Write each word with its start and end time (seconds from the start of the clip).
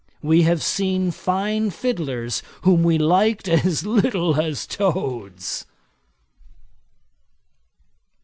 We 0.23 0.41
have 0.41 0.63
seen 0.63 1.11
fine 1.11 1.69
fiddlers 1.69 2.41
whom 2.63 2.81
we 2.81 2.97
liked 2.97 3.47
as 3.47 3.85
little 3.85 4.41
as 4.41 4.65
toads.' 4.65 5.67